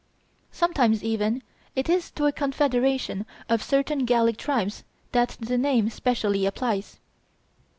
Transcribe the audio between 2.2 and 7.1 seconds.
a confederation of certain Gallic tribes that the name Specially applies.